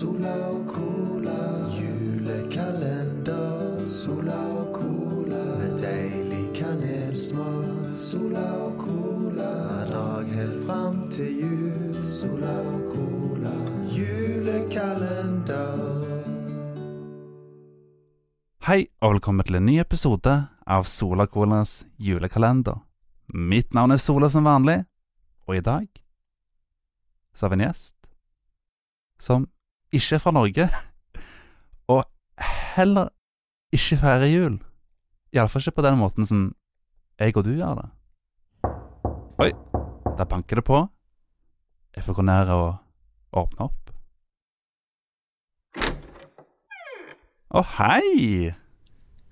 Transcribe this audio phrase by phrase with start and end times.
[0.00, 3.84] Sola og cola, julekalender.
[3.84, 7.90] Sola og cola, med deilig kanelsmak.
[8.00, 12.00] Sola og cola, hver dag helt fram til jul.
[12.14, 13.52] Sola og cola,
[13.98, 15.84] julekalender.
[18.70, 22.80] Hei og velkommen til en ny episode av Sola Colas julekalender.
[23.36, 24.80] Mitt navn er Sola som vanlig,
[25.44, 25.84] og i dag
[27.36, 28.00] så har vi en gjest
[29.20, 29.44] som
[29.92, 30.68] ikke er fra Norge,
[31.94, 32.04] og
[32.76, 33.08] heller
[33.72, 34.60] ikke feirer jul.
[35.32, 36.54] Iallfall ikke på den måten som
[37.20, 37.88] jeg og du gjør det.
[39.38, 39.50] Oi,
[40.18, 40.86] der banker det på.
[41.96, 42.76] Jeg får gå ned og
[43.32, 43.76] åpne opp.
[47.50, 48.54] Å, hei!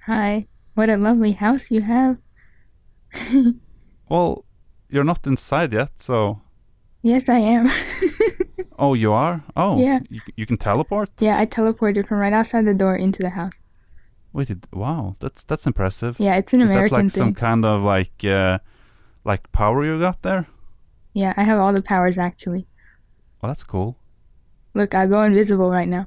[0.07, 2.17] Hi, what a lovely house you have.
[4.11, 4.47] Well,
[4.89, 6.41] you're not inside yet, so.
[7.03, 7.69] Yes, I am.
[8.79, 9.43] Oh, you are?
[9.57, 10.01] Oh, Yeah.
[10.09, 11.11] You, you can teleport?
[11.19, 13.53] yeah, I teleported from right outside the door into the house.
[14.33, 16.21] Wait, wow, that's that's impressive.
[16.21, 18.59] Yeah, it's an Is that American like some kind of like uh,
[19.25, 20.47] like power you got there?
[21.15, 22.67] Yeah, I have all the powers actually.
[23.43, 23.97] Oh, that's cool.
[24.75, 26.07] Look, I go invisible right now.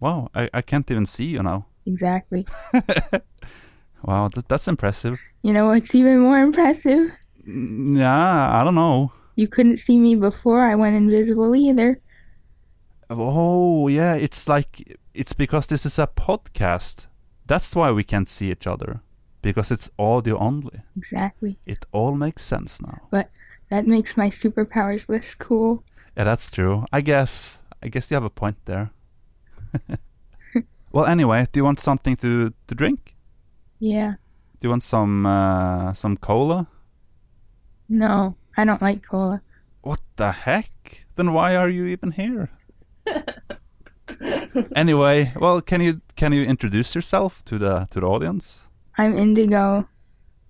[0.00, 1.66] Wow, I, I can't even see you now.
[1.86, 2.46] Exactly.
[4.06, 5.18] Wow, that, that's impressive.
[5.42, 7.10] You know what's even more impressive?
[7.46, 9.12] Yeah, I don't know.
[9.36, 12.00] You couldn't see me before I went invisible either.
[13.10, 17.06] Oh, yeah, it's like it's because this is a podcast.
[17.46, 19.00] That's why we can't see each other
[19.42, 20.80] because it's audio only.
[20.96, 21.58] Exactly.
[21.66, 23.02] It all makes sense now.
[23.10, 23.30] But
[23.68, 25.84] that makes my superpowers less cool.
[26.16, 26.84] Yeah, that's true.
[26.92, 27.58] I guess.
[27.82, 28.90] I guess you have a point there.
[30.92, 33.14] well, anyway, do you want something to to drink?
[33.78, 34.14] Yeah.
[34.58, 36.68] Do you want some uh, some cola?
[37.88, 39.42] No, I don't like cola.
[39.82, 41.06] What the heck?
[41.16, 42.50] Then why are you even here?
[44.74, 48.66] anyway, well, can you can you introduce yourself to the to the audience?
[48.96, 49.88] I'm Indigo,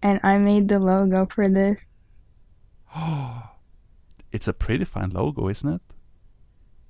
[0.03, 1.79] and I made the logo for this.
[2.95, 3.51] Oh,
[4.33, 5.83] It's a pretty fine logo, isn't it?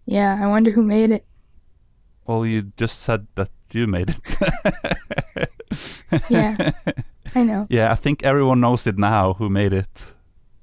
[0.06, 1.26] Yeah, I wonder who made it.
[2.26, 4.36] Well, you just said that you made it.
[6.30, 6.70] Yeah.
[7.34, 7.66] I know.
[7.70, 10.14] Yeah, I think everyone knows it now who made it.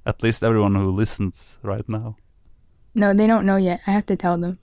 [0.04, 2.16] At least everyone who listens right now.
[2.94, 3.80] No, they don't know yet.
[3.86, 4.58] I have to tell them.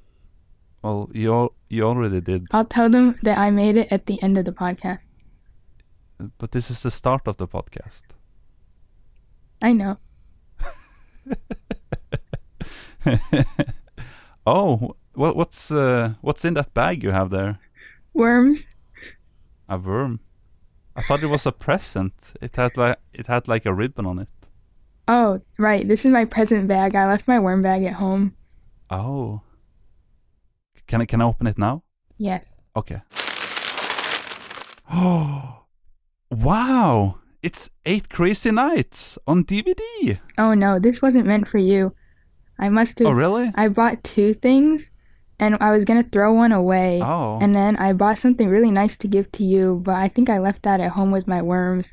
[0.81, 4.21] Well, you al- you already did, I'll tell them that I made it at the
[4.23, 4.99] end of the podcast.
[6.37, 8.03] but this is the start of the podcast.
[9.61, 9.97] I know.
[14.45, 17.59] oh, what what's uh, what's in that bag you have there?
[18.13, 18.63] Worms.
[19.67, 20.19] A worm.
[20.95, 22.33] I thought it was a present.
[22.41, 24.29] It had like it had like a ribbon on it.
[25.09, 25.87] Oh, right.
[25.87, 26.93] This is my present bag.
[26.93, 28.35] I left my worm bag at home.
[28.91, 29.41] Oh.
[30.85, 31.81] Can I can I open it now?
[32.19, 32.45] Yes.
[32.75, 33.01] Okay.
[34.91, 35.65] Oh,
[36.31, 37.19] wow!
[37.41, 40.19] It's Eight Crazy Nights on DVD.
[40.37, 41.95] Oh no, this wasn't meant for you.
[42.59, 43.11] I must oh, have.
[43.11, 43.51] Oh, really?
[43.55, 44.85] I bought two things,
[45.39, 47.01] and I was gonna throw one away.
[47.01, 50.29] Oh, And then I bought something really nice to give to you, but I think
[50.29, 51.87] I left that at home with my worms.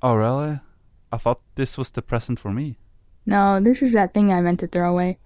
[0.00, 0.60] oh, really?
[1.12, 2.78] I thought this was the present for me.
[3.26, 5.18] No, this is that thing I meant to throw away.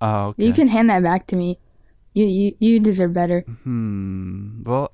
[0.00, 0.44] Oh, okay.
[0.44, 1.58] You can hand that back to me.
[2.12, 3.40] You you you deserve better.
[3.62, 4.62] Hmm.
[4.64, 4.92] Well,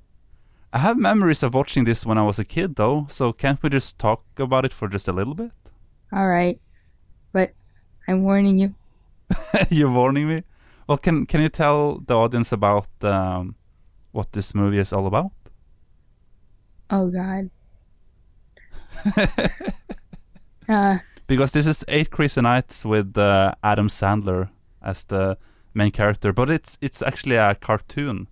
[0.72, 3.06] I have memories of watching this when I was a kid, though.
[3.08, 5.52] So can't we just talk about it for just a little bit?
[6.12, 6.60] All right,
[7.32, 7.52] but
[8.06, 8.74] I'm warning you.
[9.70, 10.42] You're warning me.
[10.86, 13.56] Well, can can you tell the audience about um,
[14.12, 15.32] what this movie is all about?
[16.90, 17.50] Oh God.
[20.68, 24.50] uh, because this is Eight Crazy Nights with uh, Adam Sandler
[24.82, 25.36] as the
[25.74, 28.26] main character, but it's it's actually a cartoon,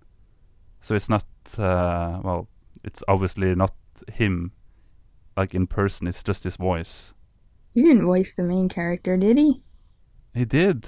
[0.79, 1.25] so it's not
[1.57, 2.47] uh, well,
[2.83, 3.73] it's obviously not
[4.13, 4.51] him,
[5.37, 6.07] like in person.
[6.07, 7.13] It's just his voice.
[7.73, 9.61] he didn't voice the main character, did he?
[10.33, 10.87] He did.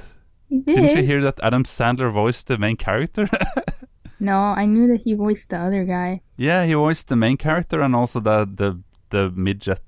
[0.50, 0.76] He did.
[0.76, 3.28] Didn't you hear that Adam Sandler voiced the main character?
[4.20, 6.22] No, I knew that he voiced the other guy.
[6.38, 8.80] yeah, he voiced the main character and also the the
[9.10, 9.84] the midget,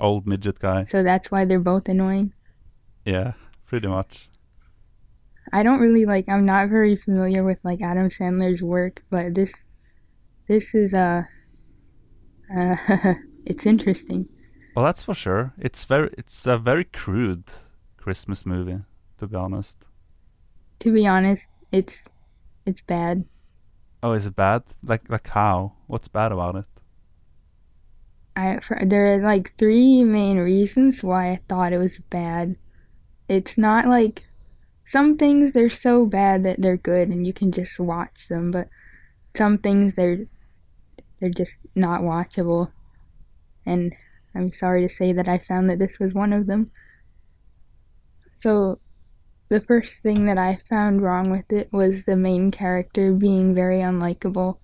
[0.00, 0.86] old midget guy.
[0.88, 2.32] So that's why they're both annoying.
[3.04, 3.32] Yeah,
[3.66, 4.28] pretty much.
[5.52, 9.52] I don't really like I'm not very familiar with like Adam Sandler's work, but this
[10.48, 11.24] this is uh
[12.56, 12.76] uh
[13.46, 14.28] it's interesting.
[14.74, 15.52] Well, that's for sure.
[15.58, 17.44] It's very it's a very crude
[17.96, 18.80] Christmas movie,
[19.18, 19.86] to be honest.
[20.80, 21.94] To be honest, it's
[22.66, 23.24] it's bad.
[24.02, 24.64] Oh, is it bad?
[24.84, 25.74] Like like how?
[25.86, 26.66] What's bad about it?
[28.36, 32.56] I there are like three main reasons why I thought it was bad.
[33.28, 34.24] It's not like
[34.86, 38.68] some things they're so bad that they're good and you can just watch them, but
[39.36, 40.26] some things they're
[41.20, 42.70] they're just not watchable.
[43.64, 43.94] And
[44.34, 46.70] I'm sorry to say that I found that this was one of them.
[48.38, 48.78] So
[49.48, 53.78] the first thing that I found wrong with it was the main character being very
[53.78, 54.58] unlikable.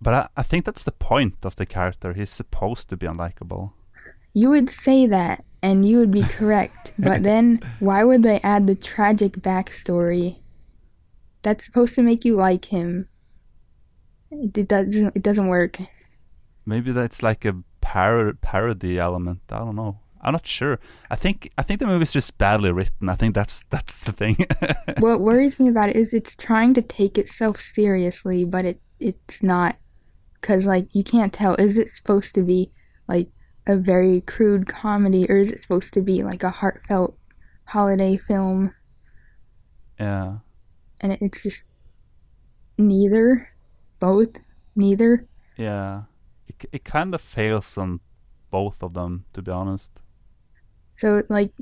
[0.00, 2.12] But I, I think that's the point of the character.
[2.12, 3.72] He's supposed to be unlikable.
[4.32, 6.92] You would say that, and you would be correct.
[6.98, 10.38] but then, why would they add the tragic backstory?
[11.42, 13.08] That's supposed to make you like him.
[14.30, 15.16] It, it doesn't.
[15.16, 15.78] It doesn't work.
[16.64, 19.40] Maybe that's like a par- parody element.
[19.50, 19.98] I don't know.
[20.22, 20.78] I'm not sure.
[21.10, 23.08] I think I think the movie's just badly written.
[23.08, 24.46] I think that's that's the thing.
[24.98, 29.42] what worries me about it is it's trying to take itself seriously, but it it's
[29.42, 29.76] not.
[30.42, 31.54] Cause like you can't tell.
[31.56, 32.70] Is it supposed to be
[33.08, 33.28] like
[33.66, 37.16] a very crude comedy, or is it supposed to be like a heartfelt
[37.66, 38.74] holiday film?
[39.98, 40.38] Yeah.
[41.00, 41.62] And it's just
[42.78, 43.50] neither,
[43.98, 44.30] both,
[44.74, 45.26] neither.
[45.56, 46.02] Yeah.
[46.48, 48.00] It it kind of fails on
[48.50, 50.00] both of them, to be honest.
[50.96, 51.52] So like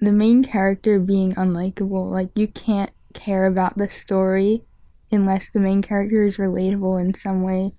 [0.00, 4.64] the main character being unlikable, like you can't care about the story
[5.10, 7.72] unless the main character is relatable in some way.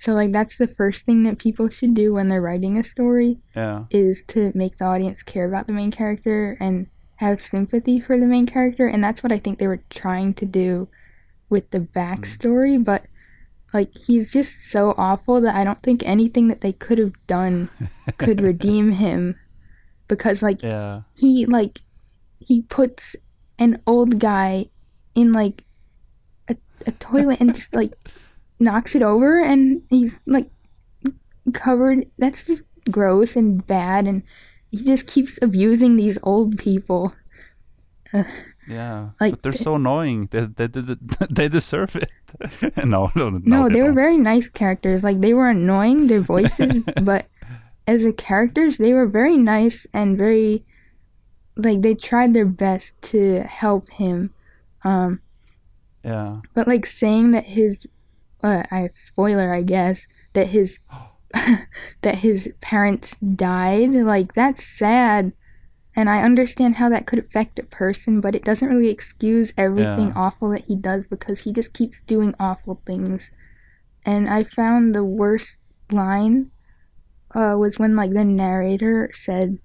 [0.00, 3.38] So like that's the first thing that people should do when they're writing a story
[3.54, 3.84] Yeah.
[3.90, 6.86] is to make the audience care about the main character and
[7.16, 10.46] have sympathy for the main character and that's what I think they were trying to
[10.46, 10.88] do
[11.50, 11.98] with the mm-hmm.
[11.98, 13.04] backstory, but
[13.74, 17.68] like he's just so awful that I don't think anything that they could have done
[18.16, 19.36] could redeem him
[20.08, 21.02] because like Yeah.
[21.14, 21.80] he like
[22.38, 23.16] he puts
[23.58, 24.70] an old guy
[25.14, 25.64] in like
[26.48, 26.56] a,
[26.86, 27.92] a toilet and just like
[28.60, 30.50] knocks it over and he's like
[31.52, 34.22] covered that's just gross and bad and
[34.70, 37.14] he just keeps abusing these old people
[38.68, 39.10] Yeah.
[39.20, 40.28] Like, but they're th- so annoying.
[40.30, 40.94] They they they,
[41.30, 42.10] they deserve it.
[42.84, 43.40] no, no, no.
[43.42, 47.26] no, they, were very nice characters like they were annoying their voices but
[47.86, 50.64] as a characters they were very nice and very
[51.56, 54.30] like they tried their best to help him
[54.84, 55.20] um
[56.04, 56.38] Yeah.
[56.54, 57.86] But like saying that his,
[58.42, 60.00] uh, I spoiler, I guess
[60.34, 60.78] that his,
[62.02, 65.32] that his parents died, like that's sad,
[65.96, 70.08] and I understand how that could affect a person, but it doesn't really excuse everything
[70.08, 70.12] Yeah.
[70.16, 73.30] awful that he does because he just keeps doing awful things.
[74.04, 75.56] And I found the worst
[75.90, 76.50] line,
[77.34, 79.58] uh, was when like the narrator said,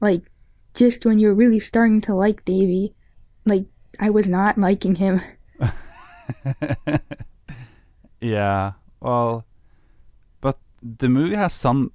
[0.00, 0.30] like,
[0.74, 2.94] just when you're really starting to like Davey,
[3.46, 3.66] like
[3.98, 5.20] I was not liking him.
[8.20, 8.72] yeah.
[9.00, 9.46] Well,
[10.40, 11.92] but the movie has some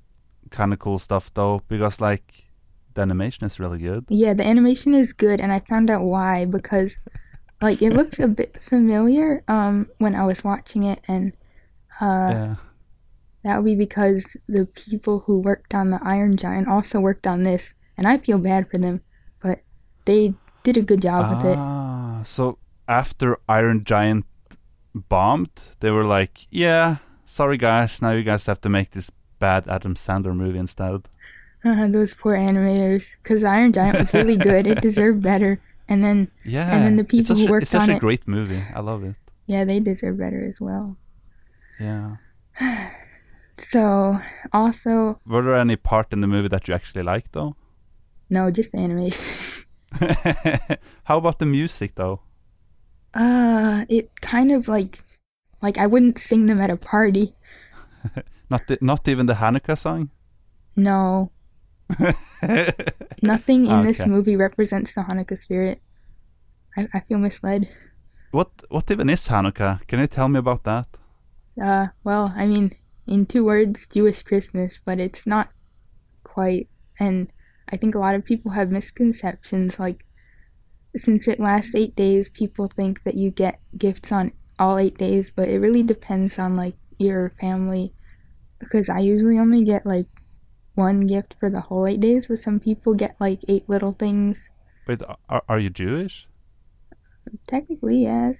[0.49, 2.45] kind of cool stuff though, because like
[2.93, 4.05] the animation is really good.
[4.09, 6.91] Yeah, the animation is good, and I found out why because,
[7.61, 11.33] like, it looks a bit familiar um when I was watching it, and
[11.99, 12.55] uh, yeah.
[13.43, 17.43] that would be because the people who worked on the Iron Giant also worked on
[17.43, 19.01] this, and I feel bad for them,
[19.41, 19.61] but
[20.05, 21.57] they did a good job with it.
[21.57, 24.25] Ah, so after Iron Giant
[24.93, 29.67] bombed, they were like, "Yeah, sorry guys, now you guys have to make this bad
[29.67, 31.09] Adam Sandler movie instead."
[31.65, 34.67] Uh, those poor animators, because Iron Giant was really good.
[34.67, 37.89] It deserved better, and then Yeah, and then the people who a- worked it's such
[37.89, 38.61] a it- great movie.
[38.75, 39.15] I love it.
[39.47, 40.97] yeah, they deserve better as well.
[41.79, 42.17] Yeah.
[43.71, 44.19] So
[44.51, 47.55] also, Were there any part in the movie that you actually liked though?
[48.29, 49.23] no, just the animation.
[51.03, 52.21] How about the music though?
[53.13, 55.03] Uh, it kind of like,
[55.61, 57.35] like I wouldn't sing them at a party.
[58.49, 60.11] Not the, not even the Hanukkah song.
[60.75, 61.31] No,
[63.21, 65.81] nothing in this movie represents the Hanukkah spirit.
[66.77, 67.69] I, I feel misled.
[68.31, 69.85] What what even is Hanukkah?
[69.87, 70.87] Can you tell me about that?
[71.61, 75.49] Uh, well, I mean, in two words, Jewish Christmas, but it's not
[76.23, 76.67] quite.
[76.99, 77.31] And
[77.69, 79.79] I think a lot of people have misconceptions.
[79.79, 80.05] Like,
[80.97, 85.31] since it lasts eight days, people think that you get gifts on all eight days,
[85.35, 87.93] but it really depends on like your family.
[88.59, 90.07] Because I usually only get like
[90.75, 94.37] one gift for the whole eight days, but some people get like eight little things.
[94.87, 96.27] Wait, are, are you Jewish?
[97.47, 98.35] Technically, yes.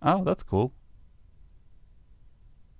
[0.00, 0.72] Oh, that's cool.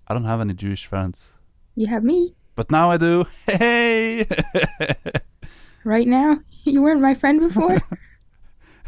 [0.06, 1.36] I don't have any Jewish friends,
[1.74, 3.24] You have me but now I do.
[3.46, 4.26] Hey!
[5.84, 6.40] right now.
[6.64, 7.78] You weren't my friend before.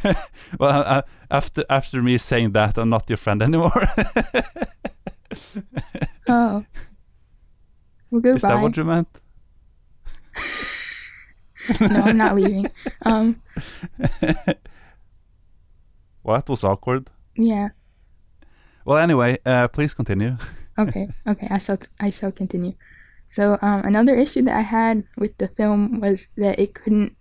[0.59, 3.73] well, uh, after after me saying that, I'm not your friend anymore.
[6.29, 6.65] oh.
[8.11, 8.37] Well, goodbye.
[8.37, 9.09] Is that what you meant?
[11.81, 12.71] no, I'm not leaving.
[13.03, 13.43] Um,
[16.25, 17.11] Well, that was awkward.
[17.37, 17.69] Yeah.
[18.85, 20.37] Well, anyway, uh, please continue.
[20.79, 21.09] Okay.
[21.27, 21.49] Okay.
[21.51, 21.79] I shall.
[22.01, 22.73] I shall continue.
[23.31, 27.17] So um, another issue that I had with the film was that it couldn't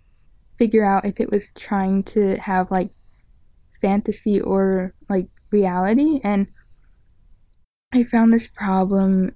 [0.58, 2.90] figure out if it was trying to have like
[3.80, 6.46] fantasy or like reality, and
[7.92, 9.32] I found this problem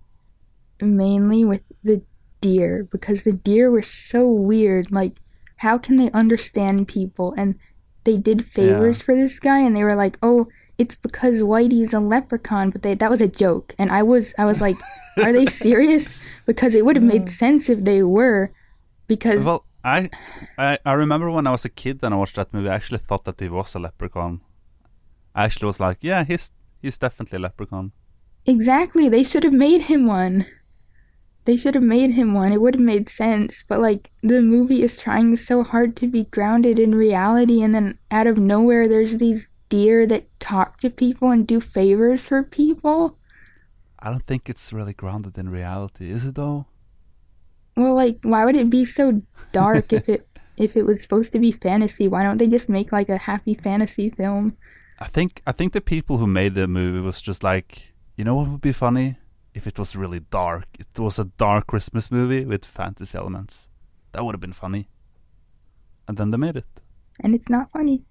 [0.81, 2.03] mainly with the
[2.41, 4.91] deer because the deer were so weird.
[4.91, 5.21] Like,
[5.57, 7.35] how can they understand people?
[7.37, 7.57] And
[8.05, 9.05] they did favors Yeah.
[9.05, 10.49] for this guy, and they were like, "Oh,
[10.79, 14.45] it's because Whitey's a leprechaun," but they that was a joke, and I was I
[14.45, 14.77] was like,
[15.23, 16.09] "Are they serious?"
[16.47, 17.31] Because it would have made mm.
[17.31, 18.51] sense if they were,
[19.07, 19.65] because Well,
[19.97, 20.11] I,
[20.59, 22.69] I I remember when I was a kid and I watched that movie.
[22.69, 24.41] I actually thought that he was a leprechaun.
[25.35, 26.53] I actually was like, yeah, he's
[26.83, 27.93] he's definitely a leprechaun.
[28.47, 30.47] exactly they should have made him one.
[31.45, 32.53] They should have made him one.
[32.53, 36.25] It would have made sense, but like the movie is trying so hard to be
[36.25, 41.31] grounded in reality, and then out of nowhere, there's these deer that talk to people
[41.31, 43.17] and do favors for people.
[43.99, 46.67] I don't think it's really grounded in reality, is it though?
[47.79, 51.39] Well, like, why would it be so dark if it if it was supposed to
[51.39, 52.09] be fantasy?
[52.09, 54.57] Why don't they just make like a happy fantasy film?
[54.99, 58.35] I think I think the people who made the movie was just like, you know
[58.35, 59.17] what would be funny
[59.55, 60.67] if it was really dark.
[60.79, 63.69] It was a dark Christmas movie with fantasy elements.
[64.11, 64.89] That would have been funny.
[66.09, 66.83] And then they made it.
[67.21, 68.03] And it's not funny.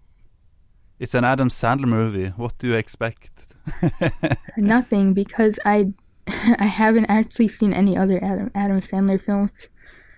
[0.97, 2.29] It's an Adam Sandler movie.
[2.37, 3.31] What do you expect?
[4.57, 5.93] Nothing because I
[6.59, 9.51] I haven't actually seen any other Adam Adam Sandler films.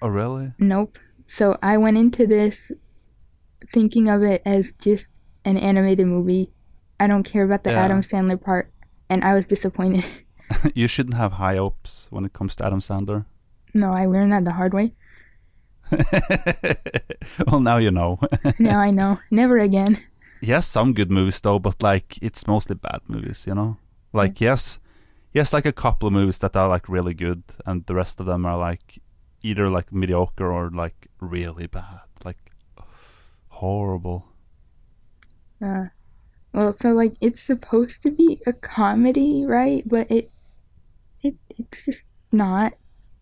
[0.01, 0.53] oh really?
[0.59, 0.97] Nope.
[1.27, 2.59] So I went into this
[3.71, 5.05] thinking of it as just
[5.45, 6.51] an animated movie.
[6.99, 7.83] I don't care about the Yeah.
[7.85, 8.71] Adam Sandler part,
[9.09, 10.05] and I was disappointed.
[10.75, 13.25] you shouldn't have high hopes when it comes to Adam Sandler.
[13.73, 14.93] no, I learned that the hard way.
[17.47, 18.19] well, now you know.
[18.59, 19.19] Now I know.
[19.31, 19.97] Never again.
[20.43, 23.77] has some good movies though, but like it's mostly bad movies, you know.
[24.13, 24.79] Like yes,
[25.38, 28.25] has like a couple of movies that are like really good, and the rest of
[28.25, 29.00] them are like
[29.41, 32.51] either like mediocre or like really bad, like
[33.50, 34.25] horrible.
[35.63, 35.86] Uh,
[36.53, 39.88] well, so like it's supposed to be a comedy, right?
[39.88, 40.31] But it,
[41.21, 42.74] it, it's just not.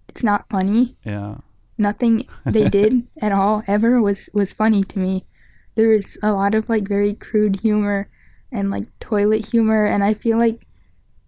[0.08, 0.96] It's not funny.
[1.04, 1.38] Yeah,
[1.78, 5.26] Nothing they did at all ever was was funny to me.
[5.76, 8.10] There was a lot of like very crude humor
[8.52, 10.67] and like toilet humor, and I feel like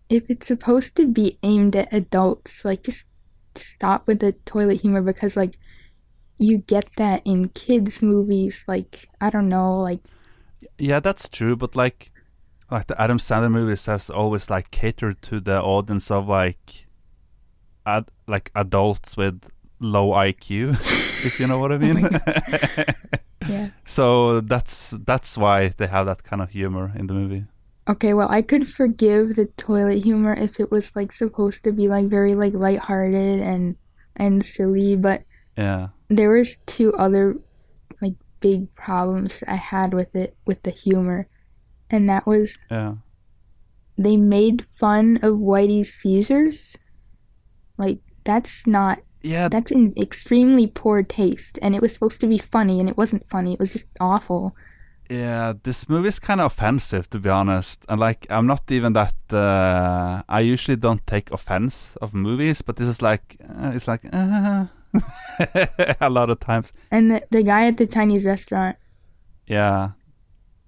[0.10, 3.06] if it's supposed to be aimed at adults, like just
[3.56, 5.58] stop with the toilet humor because like
[6.38, 8.64] you get that in kids movies.
[8.68, 10.02] Like I don't know, like
[10.78, 11.56] yeah, that's true.
[11.56, 12.12] But like,
[12.72, 16.88] like the Adam Sandler movies has always like catered to the audience of like,
[17.86, 19.50] ad like adults with
[19.80, 20.74] low IQ,
[21.26, 21.98] if you know what I mean.
[23.48, 23.70] yeah.
[23.84, 27.46] So that's that's why they have that kind of humor in the movie.
[27.90, 31.88] Okay, well, I could forgive the toilet humor if it was like supposed to be
[31.88, 33.76] like very like lighthearted and
[34.16, 35.24] and silly, but
[35.58, 35.88] Yeah.
[36.08, 37.38] there was two other
[38.00, 41.28] like big problems I had with it with the humor.
[41.90, 42.96] And that was Yeah.
[43.98, 46.78] they made fun of Whitey's seizures.
[47.78, 52.38] Like that's not Yeah, that's in extremely poor taste and it was supposed to be
[52.38, 53.54] funny and it wasn't funny.
[53.54, 54.56] It was just awful.
[55.10, 55.54] Yeah.
[55.64, 57.86] This movie is kind of offensive, to be honest.
[57.90, 59.14] And like, I'm not even that.
[59.32, 64.02] Uh, I usually don't take offense of movies, but this is like, uh, it's like,
[64.14, 64.66] uh,
[66.02, 66.72] a lot of times.
[66.92, 68.78] And the the guy at the Chinese restaurant
[69.48, 69.92] Yeah,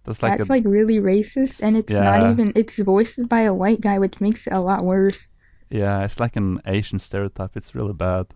[0.03, 3.53] that's like that's a like really racist and it's not even it's voiced by a
[3.53, 5.27] white guy which makes it a lot worse
[5.69, 7.55] yeah, it's like an Asian stereotype.
[7.55, 8.27] It's really bad.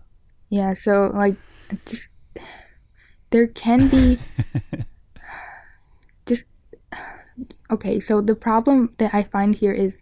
[0.50, 1.36] yeah so like
[1.86, 2.10] just
[3.32, 4.18] there can be
[7.72, 9.94] okay so the problem that i find here is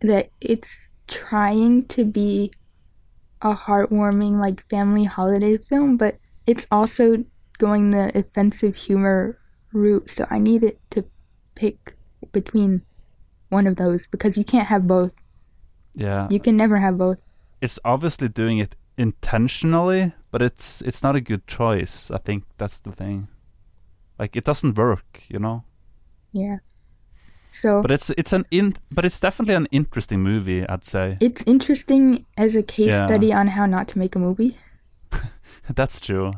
[0.00, 2.52] that it's trying to be
[3.42, 7.24] a heartwarming like family holiday film but it's also
[7.58, 9.38] going the offensive humor
[9.72, 11.04] route so i need it to
[11.54, 11.94] pick
[12.32, 12.82] between
[13.48, 15.12] one of those because you can't have both
[15.94, 17.18] Yeah, you can never have both
[17.62, 22.10] it's obviously doing it intentionally, but it's it's not a good choice.
[22.10, 23.28] I think that's the thing.
[24.18, 25.64] Like it doesn't work, you know.
[26.32, 26.58] Yeah
[27.52, 31.16] so But it's it's an in but it's definitely an interesting movie, I'd say.
[31.20, 33.06] it's interesting as a case Yeah.
[33.06, 34.56] study on how not to make a movie
[35.74, 36.30] That's true.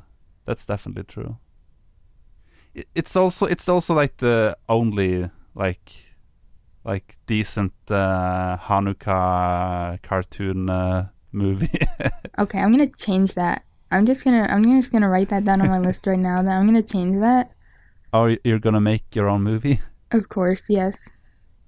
[0.44, 1.36] That's definitely true.
[2.76, 5.92] I- It's also it's also like the only like
[6.84, 11.78] like decent uh, Hanukkah cartoon uh, movie.
[12.38, 13.62] Okay, I'm gonna change that.
[13.92, 16.42] I'm just gonna I'm just gonna write that down on my list right now.
[16.42, 17.53] That I'm gonna change that.
[18.14, 19.80] Or you're gonna make your own movie.
[20.14, 20.94] Of course, yes.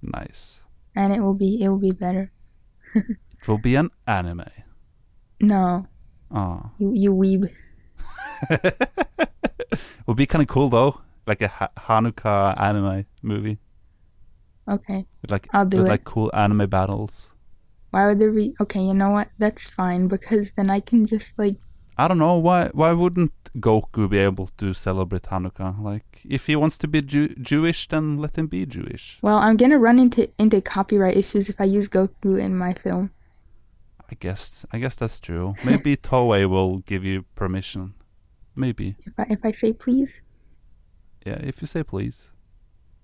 [0.01, 0.63] Nice.
[0.95, 2.31] And it will be it will be better.
[2.95, 4.47] It will be an anime.
[5.43, 5.85] No,
[6.31, 6.71] Oh.
[6.79, 7.51] you you weeb.
[8.49, 9.29] it
[10.07, 13.59] Would be kind of cool though, like a ha- Hanukkah anime movie
[14.69, 15.89] Okay, with like I'll do with it.
[15.99, 17.33] like cool anime battles.
[17.91, 18.55] Why would there be?
[18.63, 19.27] Okay, you know what?
[19.39, 21.59] That's fine because then I can just like
[21.97, 22.69] I don't know why.
[22.73, 25.81] Why wouldn't Goku be able to celebrate Hanukkah?
[25.81, 29.17] Like, if he wants to be Jew- Jewish, then let him be Jewish.
[29.21, 33.09] well, I'm gonna run into into copyright issues if I use Goku in my film.
[34.11, 34.65] I guess.
[34.71, 35.55] I guess that's true.
[35.65, 37.93] Maybe Toei will give you permission.
[38.55, 38.95] Maybe.
[39.05, 40.11] If I if I say please,
[41.25, 42.31] Yeah, if you say please.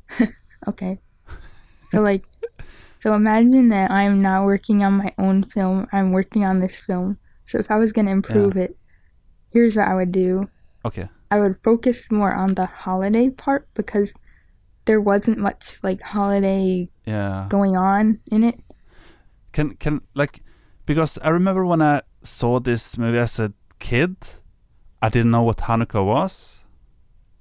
[0.67, 0.99] okay.
[1.91, 2.23] So like,
[3.01, 5.87] so imagine that I'm not working on my own film.
[5.91, 7.17] I'm working on this film.
[7.45, 8.77] So if I was gonna improve it,
[9.53, 10.49] here's what I would do.
[10.85, 11.07] Okay.
[11.31, 14.11] I would focus more on the holiday part because
[14.85, 17.45] there wasn't much like holiday Yeah.
[17.49, 18.59] going on in it.
[19.51, 20.41] Can can like
[20.85, 24.15] because I remember when I saw this movie as a kid,
[25.01, 26.63] I didn't know what Hanukkah was,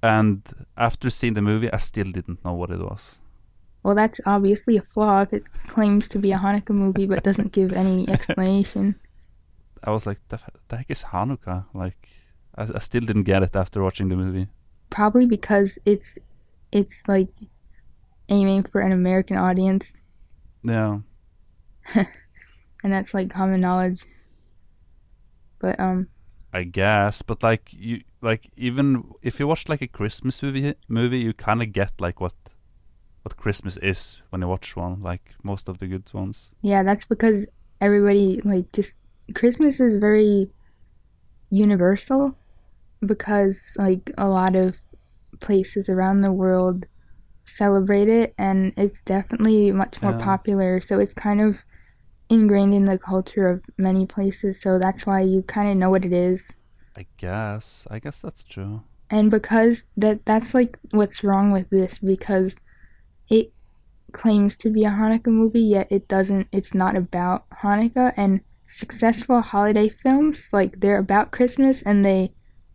[0.01, 0.41] and
[0.77, 3.19] after seeing the movie, I still didn't know what it was.
[3.83, 7.51] Well, that's obviously a flaw if it claims to be a Hanukkah movie but doesn't
[7.51, 8.95] give any explanation.
[9.83, 11.65] I was like, the, the heck is Hanukkah?
[11.73, 12.07] Like,
[12.55, 14.47] I, I still didn't get it after watching the movie.
[14.89, 16.17] Probably because it's
[16.71, 17.29] it's like
[18.29, 19.85] aiming for an American audience,
[20.63, 20.99] Yeah.
[21.95, 22.07] and
[22.93, 24.05] that's like common knowledge.
[25.59, 26.07] But um,
[26.53, 31.19] I guess, but like you, like even if you watch like a Christmas movie, movie
[31.19, 32.33] you kind of get like what
[33.23, 35.01] what Christmas is when you watch one.
[35.01, 36.51] Like most of the good ones.
[36.61, 37.45] yeah, that's because
[37.81, 38.93] everybody like just
[39.33, 40.49] Christmas is very
[41.49, 42.35] universal
[43.05, 44.75] because like a lot of
[45.39, 46.85] places around the world
[47.45, 50.23] celebrate it and it's definitely much more Yeah.
[50.23, 51.63] popular so it's kind of
[52.29, 56.05] ingrained in the culture of many places so that's why you kind of know what
[56.05, 56.39] it is
[56.95, 57.87] I guess.
[57.89, 58.83] I guess that's true.
[59.09, 62.55] and because that that's like what's wrong with this because
[63.29, 63.51] it
[64.11, 68.41] claims to be a Hanukkah movie yet it doesn't it's not about Hanukkah and
[68.73, 72.33] successful holiday films like they're about Christmas and they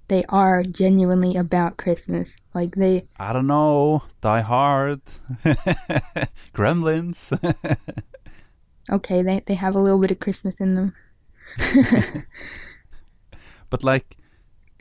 [0.09, 4.03] they are genuinely about Christmas like they I don't know.
[4.21, 5.03] Die Hard,
[6.55, 7.31] Gremlins.
[8.91, 10.95] okay they they have a little bit of Christmas in them
[13.71, 14.17] but like,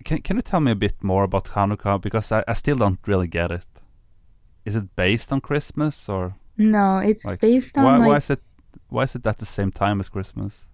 [0.04, 2.02] can can you tell me a bit more about Hanukkah?
[2.02, 3.68] Because I, I still don't really get it.
[4.66, 8.30] Is it based on Christmas or no it's Like, based on why like why is
[8.30, 8.42] it
[8.90, 10.68] why is it at the same time as Christmas?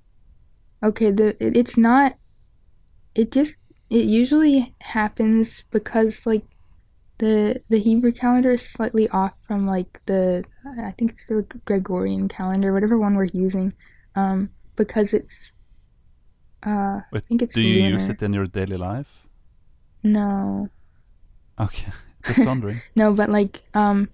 [0.83, 2.17] Okay, the it's not.
[3.15, 3.55] It just
[3.89, 6.45] it usually happens because like
[7.19, 10.43] the the Hebrew calendar is slightly off from like the
[10.79, 13.73] I think it's the Gregorian calendar, whatever one we're using,
[14.15, 15.51] um, because it's.
[16.65, 17.95] Uh, I think it's Do you lunar.
[17.95, 19.27] use it in your daily life?
[20.01, 20.69] No,
[21.59, 21.91] Okay,
[22.25, 22.81] just wondering.
[22.95, 24.09] no, but like um,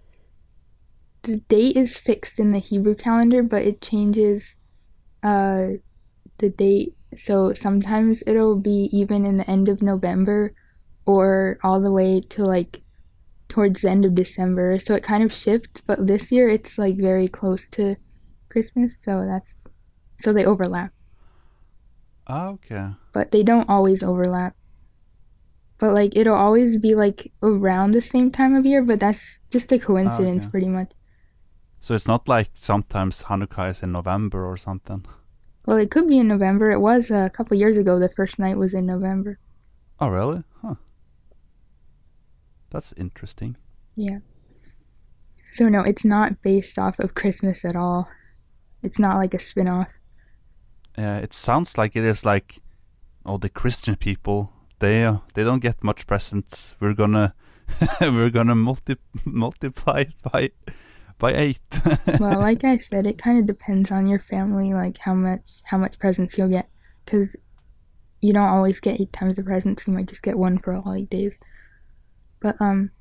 [1.23, 4.55] the date is fixed in the Hebrew calendar, but it changes.
[5.23, 5.79] Uh,
[6.39, 6.95] the date.
[7.15, 10.53] So sometimes it'll be even in the end of November
[11.05, 12.81] or all the way to like
[13.47, 14.79] towards the end of December.
[14.79, 17.95] So it kind of shifts, but this year it's like very close to
[18.49, 19.53] Christmas, so that's
[20.21, 20.91] so they overlap,
[22.27, 22.91] Ah, okay.
[23.13, 24.55] but they don't always overlap.
[25.77, 29.71] But like it'll always be like around the same time of year, but that's just
[29.71, 30.51] a coincidence okay.
[30.51, 30.91] pretty much.
[31.79, 35.05] So it's not like sometimes Hanukkah is in November or something.
[35.69, 36.71] Well, it could be in November.
[36.71, 37.99] It was a couple years ago.
[37.99, 39.37] The first night was in November.
[39.99, 40.41] Oh, really?
[40.63, 40.81] Huh.
[42.71, 43.55] That's interesting.
[43.95, 44.17] Yeah.
[45.53, 48.09] So no, it's not based off of Christmas at all.
[48.81, 49.89] It's not like a spin-off.
[50.97, 52.63] Yeah, it sounds like it is like,
[53.23, 54.51] oh, the Christian people.
[54.79, 56.77] They uh, they don't get much presents.
[56.79, 57.35] We're gonna
[58.01, 60.49] we're gonna multi- multiply it by
[61.19, 61.59] by eight.
[62.19, 65.77] well, like I said, it kind of depends on your family, like how much how
[65.77, 66.69] much presents you'll get,
[67.05, 67.27] because
[68.21, 69.85] you don't always get eight times the presents.
[69.85, 71.33] You might just get one for all eight days.
[72.41, 72.91] But um,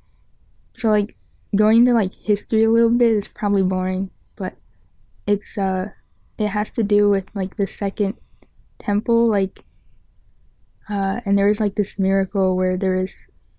[0.75, 1.15] so like
[1.55, 4.55] going to like history a little bit is probably boring, but
[5.25, 5.87] it's uh,
[6.37, 8.15] it has to do with like the second
[8.77, 9.63] temple, like
[10.89, 13.13] uh, and there was like this miracle where there was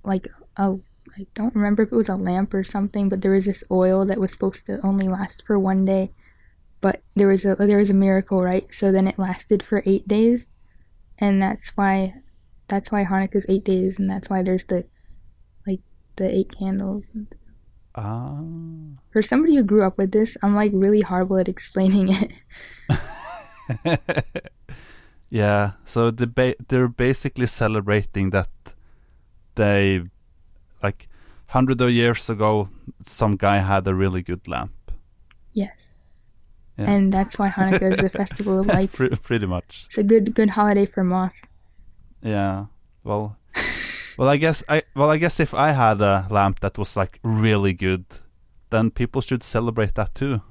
[0.04, 0.76] like a
[1.20, 4.06] I don't remember if it was a lamp or something, but there was this oil
[4.06, 6.12] that was supposed to only last for one day.
[6.80, 8.66] But there was a there was a miracle, right?
[8.72, 10.44] So then it lasted for eight days,
[11.18, 12.14] and that's why
[12.68, 14.86] that's why Hanukkah's eight days, and that's why there's the
[15.66, 15.80] like
[16.16, 17.04] the eight candles.
[17.94, 18.40] Ah.
[19.12, 22.32] For somebody who grew up with this, I'm like really horrible at explaining it.
[25.30, 28.48] yeah, so the ba- they're basically celebrating that
[29.54, 30.02] they,
[30.82, 31.08] like,
[31.50, 32.68] hundred of years ago,
[33.02, 34.72] some guy had a really good lamp.
[35.52, 35.72] Yes.
[36.76, 36.90] Yeah.
[36.90, 38.94] And that's why Hanukkah is the festival of lights.
[38.94, 39.84] Pre- pretty much.
[39.88, 41.34] It's a good good holiday for moth.
[42.22, 42.66] Yeah.
[43.04, 43.36] Well,
[44.16, 47.18] well, I guess I well, I guess if I had a lamp that was like
[47.22, 48.04] really good,
[48.70, 50.42] then people should celebrate that too.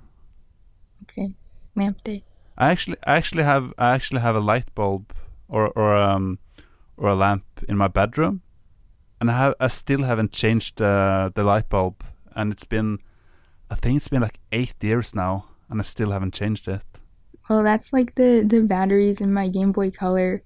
[1.04, 1.34] Okay.
[1.76, 2.24] Lamp day.
[2.58, 5.14] I actually, I actually have, I actually have a light bulb
[5.48, 6.40] or or um
[6.98, 8.42] or a lamp in my bedroom,
[9.20, 12.04] and I have, I still haven't changed uh, the light bulb,
[12.36, 13.00] and it's been,
[13.70, 16.84] I think it's been like eight years now, and I still haven't changed it.
[17.50, 20.44] Well, that's like the the batteries in my Game Boy Color.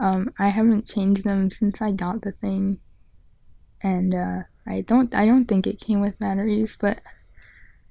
[0.00, 2.80] Um, I haven't changed them since I got the thing,
[3.82, 6.98] and uh, I don't I don't think it came with batteries, but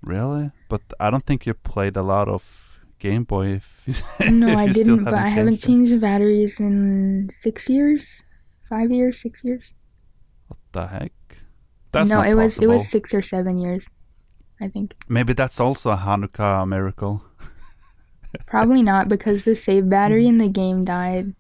[0.02, 0.52] Really?
[0.70, 3.54] But I don't think you played a lot of Game Boy.
[3.54, 3.84] If
[4.20, 5.04] you, no, if I didn't.
[5.04, 8.24] But I haven't changed the batteries in six years,
[8.70, 9.74] five years, six years.
[10.49, 11.13] What the heck?
[11.91, 12.63] That's no, it was possible.
[12.63, 13.88] it was six or seven years,
[14.59, 14.93] I think.
[15.07, 17.23] Maybe that's also a Hanukkah miracle.
[18.45, 21.33] Probably not because the save battery in the game died.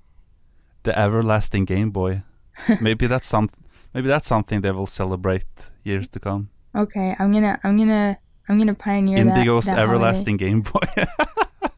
[0.83, 2.23] The everlasting Game Boy.
[2.81, 3.49] maybe that's some.
[3.93, 6.49] Maybe that's something they will celebrate years to come.
[6.73, 8.17] Okay, I'm gonna I'm gonna
[8.47, 9.37] I'm gonna pioneer that.
[9.37, 9.91] Indigo's that holiday.
[9.91, 10.87] everlasting Game Boy.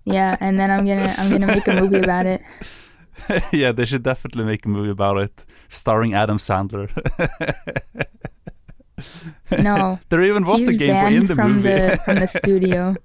[0.03, 2.41] Yeah, and then I'm gonna I'm gonna make a movie about it.
[3.53, 6.89] yeah, they should definitely make a movie about it, starring Adam Sandler.
[9.59, 11.69] No, there even was a Game Boy in the from movie.
[11.69, 12.95] the from the studio.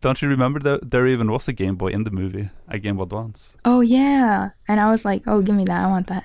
[0.00, 2.50] Don't you remember that there even was a Game Boy in the movie?
[2.68, 3.56] A Game Boy Advance.
[3.64, 5.84] Oh yeah, and I was like, oh, give me that.
[5.84, 6.24] I want that.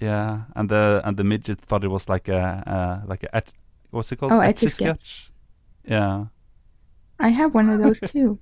[0.00, 3.48] Yeah, and the and the midget thought it was like a uh, like a etch,
[3.90, 4.32] what's it called?
[4.32, 5.32] Oh, Etch-a-Sketch?
[5.84, 6.26] Yeah.
[7.18, 8.38] I have one of those too.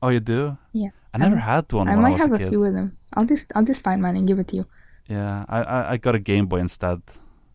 [0.00, 0.56] Oh, you do?
[0.72, 0.90] Yeah.
[1.14, 2.96] I never Um, had one I I might was have a a few of them.
[3.14, 4.66] I'll just I'll just find mine and give it to you.
[5.08, 7.00] Yeah, I, I I got a Game Boy instead.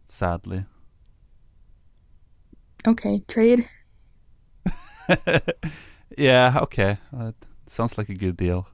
[0.07, 0.65] Sadly.
[2.87, 3.69] Okay, trade.
[6.17, 6.59] yeah.
[6.63, 6.97] Okay.
[7.15, 7.31] Uh,
[7.67, 8.67] sounds like a good deal.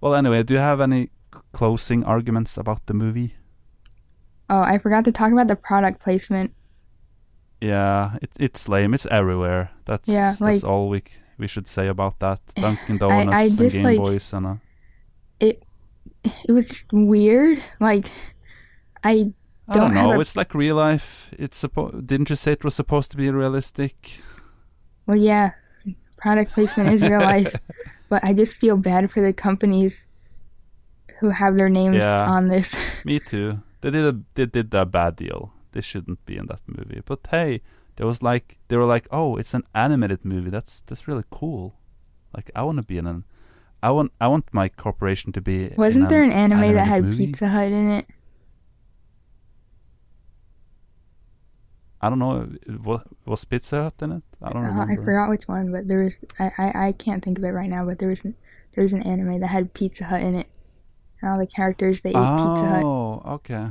[0.00, 1.08] Well, anyway, do you have any
[1.52, 3.34] closing arguments about the movie?
[4.50, 6.52] Oh, I forgot to talk about the product placement.
[7.60, 8.92] Yeah, it, it's lame.
[8.94, 9.70] It's everywhere.
[9.86, 12.40] That's Yeah, that's like- all we c- we should say about that.
[12.56, 14.54] Dunkin' I Donuts and Game like- Boys and uh,
[15.40, 15.62] It
[16.48, 17.62] It was weird.
[17.80, 18.06] Like
[19.02, 19.32] I
[19.68, 20.12] I don't don't know.
[20.12, 21.30] a- It's like real life.
[21.38, 24.20] It's suppo- Didn't you say it was supposed to be realistic?
[25.06, 25.52] well yeah,
[26.16, 27.54] product placement is real life,
[28.08, 29.96] but I just feel bad for the companies
[31.20, 32.24] who have their names Yeah.
[32.28, 32.74] on this.
[33.04, 33.60] Me too.
[33.80, 35.52] They did a they did a bad deal.
[35.72, 37.02] They shouldn't be in that movie.
[37.04, 37.60] But hey,
[37.96, 40.50] there was like they were like, oh, it's an animated movie.
[40.50, 41.74] That's that's really cool.
[42.34, 43.24] Like I want to be in an.
[43.82, 45.70] I want I want my corporation to be.
[45.76, 47.26] Wasn't there an anime that had movie?
[47.26, 48.06] Pizza Hut in it?
[52.00, 52.42] I don't know.
[52.82, 54.22] What was Pizza Hut in it?
[54.42, 54.92] I don't Uh, remember.
[55.02, 57.70] I forgot which one, but there was I, I, I can't think of it right
[57.70, 57.84] now.
[57.86, 58.34] But there was an,
[58.72, 60.48] there was an anime that had Pizza Hut in it,
[61.20, 62.82] and all the characters they ate Pizza Hut.
[62.84, 63.68] Oh, okay.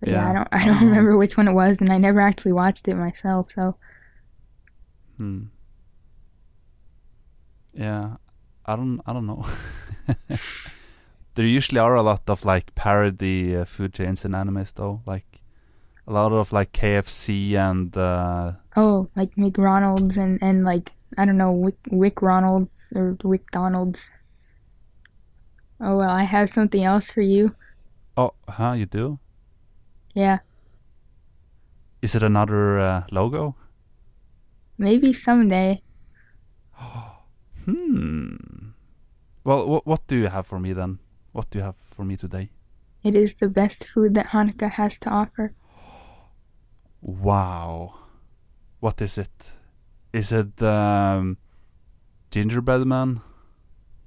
[0.00, 0.28] But yeah, yeah.
[0.30, 2.96] I don't I don't remember which one it was, and I never actually watched it
[2.96, 3.52] myself.
[3.52, 3.76] So
[5.16, 5.44] Hmm.
[7.72, 8.16] Yeah,
[8.64, 9.00] I don't.
[9.06, 9.44] I don't know.
[11.34, 15.02] there usually are a lot of like parody uh, food chains in animes, though.
[15.06, 15.42] Like
[16.06, 21.36] a lot of like KFC and uh, oh, like McDonald's and and like I don't
[21.38, 24.00] know Wick, Wick Ronald's or Wick Donald's.
[25.80, 27.54] Oh well, I have something else for you.
[28.16, 28.72] oh, huh?
[28.72, 29.18] You do?
[30.16, 30.38] Yeah,
[32.00, 33.54] Is it another uh, logo?
[34.78, 35.82] maybe someday.
[37.66, 38.36] Hmm.
[39.44, 40.98] Well, what what do you have for me then?
[41.32, 42.50] What do you have for me today?
[43.02, 45.52] It is the best food that Hanukkah has to offer.
[47.02, 47.94] Wow.
[48.80, 49.54] What is it?
[50.12, 51.36] Is it um,
[52.30, 53.20] gingerbread man?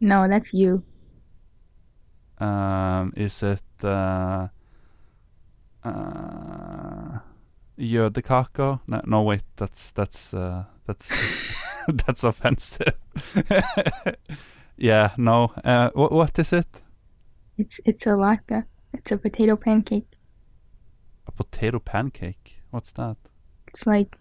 [0.01, 0.83] No, that's you.
[2.39, 4.47] Um, is it uh,
[5.89, 7.19] uh,
[7.77, 8.77] jødekaka?
[8.87, 11.13] No, no, wait, that's that's uh, that's
[12.05, 12.93] that's offensive.
[14.77, 15.51] yeah, no.
[15.63, 16.81] Uh, what what is it?
[17.57, 18.65] It's it's a latke.
[18.93, 20.17] It's a potato pancake.
[21.27, 22.61] A potato pancake.
[22.71, 23.17] What's that?
[23.67, 24.17] It's like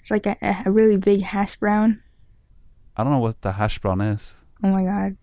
[0.00, 2.02] it's like a, a really big hash brown.
[2.96, 4.36] I don't know what the hash brown is.
[4.62, 5.16] Oh my god.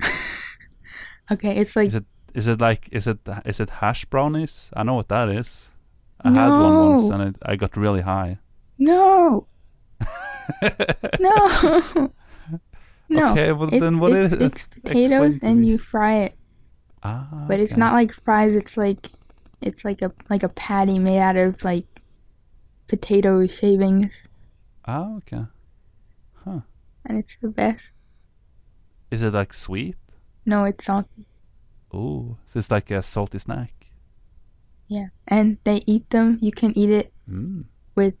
[1.32, 4.70] okay, it's like Is it is it like is it is it hash brownies?
[4.74, 5.72] I know what that is.
[6.22, 8.38] I had one once and it, I got really high.
[8.78, 9.46] No.
[11.20, 11.48] no.
[13.08, 13.32] no.
[13.32, 14.42] Okay, well It's, then what it's, is it?
[14.42, 16.34] it's potatoes and you fry it,
[17.02, 17.78] Ah, but it's okay.
[17.78, 18.50] not like fries.
[18.52, 19.08] It's like
[19.60, 21.86] it's like a like a patty made out of like
[22.88, 24.12] potato shavings,
[24.86, 25.44] Ah, okay.
[26.44, 26.60] Huh.
[27.06, 27.82] And it's the best.
[29.10, 29.96] Is it like sweet?
[30.46, 31.26] No, it's salty.
[31.94, 33.72] Ooh, so it's like a salty snack.
[34.88, 36.38] Yeah, and they eat them.
[36.40, 37.64] You can eat it Mm.
[37.94, 38.14] with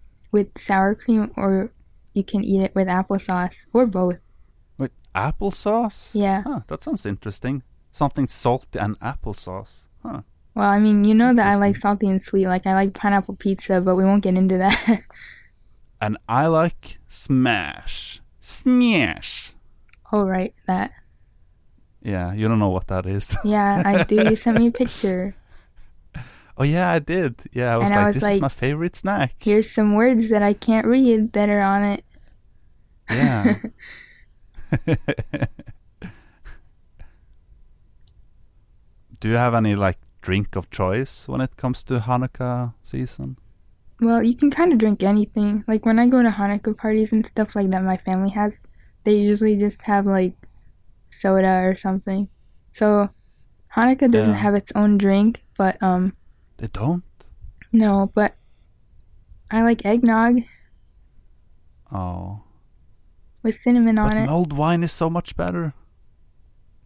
[0.58, 1.72] sour cream, or
[2.14, 4.18] you can eat it with applesauce, or both.
[4.78, 6.14] With applesauce?
[6.14, 6.42] Yeah.
[6.46, 7.64] Huh, that sounds interesting.
[7.90, 9.88] Something salty and applesauce.
[10.04, 10.22] Huh.
[10.54, 12.46] Well, I mean, you know that I like salty and sweet.
[12.46, 15.02] Like I like pineapple pizza, but we won't get into that.
[16.02, 18.22] And I like smash.
[18.38, 19.52] Smash.
[20.12, 20.92] oh, right, that.
[22.02, 23.36] Yeah, you don't know what that is.
[23.44, 24.16] Yeah, I do.
[24.16, 25.34] You sent me a picture.
[26.56, 27.36] oh yeah, I did.
[27.52, 29.34] Yeah, I was And I like, was this is my favorite snack.
[29.40, 32.04] Here's some words that I can't read that are on it.
[33.10, 33.58] Yeah.
[39.20, 43.36] Do you have any like drink of choice when it comes to Hanukkah season?
[44.00, 45.64] Well, you can kind of drink anything.
[45.68, 48.52] Like when I go to Hanukkah parties and stuff like that, my family has.
[49.04, 50.34] They usually just have like
[51.10, 52.28] soda or something.
[52.74, 53.10] So
[53.76, 54.38] Hanukkah doesn't Yeah.
[54.40, 56.14] have its own drink, but um,
[56.58, 57.04] They don't.
[57.72, 58.34] no, but
[59.50, 60.42] I like eggnog
[61.92, 62.42] Oh,
[63.42, 64.26] with cinnamon on but it.
[64.26, 65.74] mulled wine is so much better.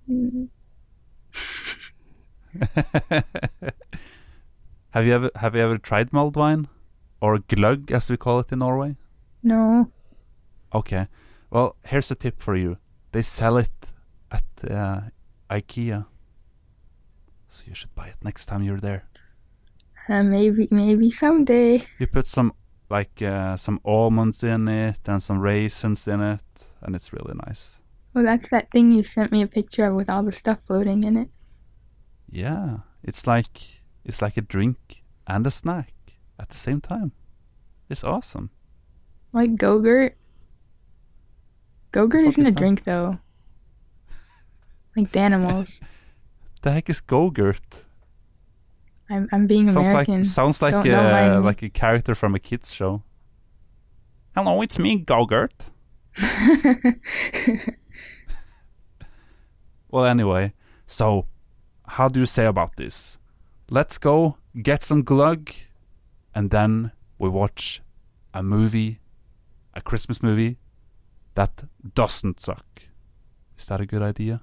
[0.08, 0.48] Mm,
[4.90, 6.68] have you ever have you ever tried mulled wine,
[7.20, 8.96] or gløgg as we call it in Norway?
[9.42, 9.90] No.
[10.74, 11.08] Okay,
[11.50, 12.76] well here's a tip for you.
[13.12, 13.92] They sell it
[14.38, 15.00] at uh,
[15.50, 16.06] IKEA,
[17.48, 19.04] so you should buy it next time you're there.
[20.08, 21.86] Uh, maybe, maybe someday.
[21.98, 22.52] You put some
[22.90, 26.48] like uh, some almonds in it and some raisins in it,
[26.82, 27.78] and it's really nice.
[28.12, 31.04] Well, that's that thing you sent me a picture of with all the stuff floating
[31.04, 31.28] in it.
[32.30, 35.94] Yeah, it's like it's like a drink and a snack
[36.38, 37.12] at the same time.
[37.88, 38.50] It's awesome.
[39.32, 40.16] Like Go-Gurt.
[41.92, 42.58] Go-Gurt isn't is a that?
[42.58, 43.18] drink though.
[44.96, 45.80] Like the animals.
[46.62, 47.84] The heck is Go-Gurt?
[49.10, 50.14] I'm I'm being Sounds American.
[50.14, 51.46] like sounds like Don't- me.
[51.46, 53.02] like a character from a kids show.
[54.34, 55.70] Hello, it's me, Go-Gurt.
[59.90, 60.54] Well, anyway,
[60.86, 61.26] so
[61.86, 63.18] how do you say about this?
[63.70, 65.54] Let's go get some gløgg,
[66.34, 67.80] and then we watch
[68.32, 68.98] a movie,
[69.74, 70.58] a Christmas movie
[71.34, 71.62] that
[71.94, 72.66] doesn't suck.
[73.56, 74.42] Is that a good idea?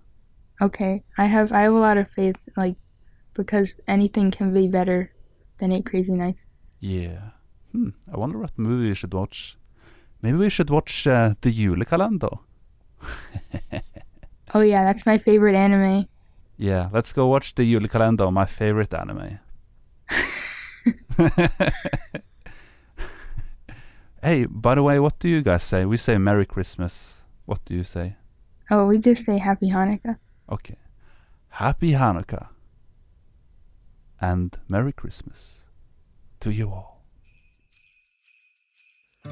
[0.61, 2.75] Okay, I have I have a lot of faith, like
[3.33, 5.11] because anything can be better
[5.59, 6.39] than Eight Crazy Nights.
[6.79, 7.31] Yeah.
[7.71, 7.89] Hmm.
[8.11, 9.57] I wonder what movie we should watch.
[10.21, 12.39] Maybe we should watch uh, the julekalender.
[14.53, 16.07] Oh yeah, that's my favorite anime.
[16.57, 19.39] Yeah, let's go watch the julekalender, my favorite anime.
[24.21, 25.85] hey, by the way, what do you guys say?
[25.85, 27.21] We say Merry Christmas.
[27.45, 28.15] What do you say?
[28.69, 30.17] Oh, we just say Happy Hanukkah.
[30.51, 30.75] Okay.
[31.47, 32.49] Happy Hanukkah.
[34.19, 35.63] And Merry Christmas
[36.41, 37.05] to you all.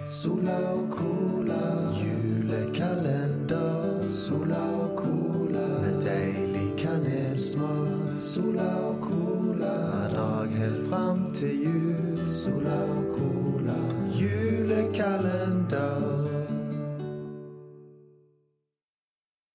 [0.08, 4.06] Sola cola, julekalender.
[4.08, 8.18] Sola cola, med deilig kanelsmak.
[8.18, 12.30] Sola cola, hver dag helt fram til jul.
[12.30, 13.78] Sola cola,
[14.16, 15.49] julekalender.